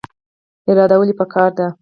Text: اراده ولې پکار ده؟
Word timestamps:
اراده 0.69 0.95
ولې 0.99 1.13
پکار 1.19 1.49
ده؟ 1.57 1.67